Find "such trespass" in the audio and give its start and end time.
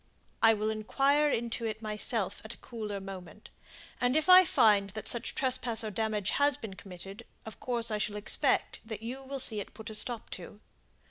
5.07-5.83